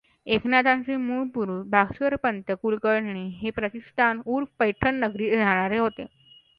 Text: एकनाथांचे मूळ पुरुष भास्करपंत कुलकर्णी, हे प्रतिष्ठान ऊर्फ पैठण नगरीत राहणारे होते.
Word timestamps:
एकनाथांचे 0.27 0.95
मूळ 0.97 1.27
पुरुष 1.33 1.65
भास्करपंत 1.69 2.51
कुलकर्णी, 2.61 3.27
हे 3.41 3.49
प्रतिष्ठान 3.49 4.21
ऊर्फ 4.25 4.47
पैठण 4.59 4.95
नगरीत 4.95 5.33
राहणारे 5.33 5.77
होते. 5.77 6.05